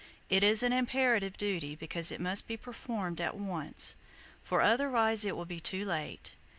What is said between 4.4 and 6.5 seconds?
for otherwise it will be too late.